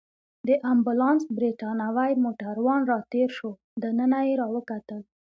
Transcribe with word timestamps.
د 0.47 0.49
امبولانس 0.71 1.23
بریتانوی 1.37 2.11
موټروان 2.23 2.81
راتېر 2.91 3.29
شو، 3.37 3.49
دننه 3.81 4.19
يې 4.27 4.33
راوکتل. 4.41 5.01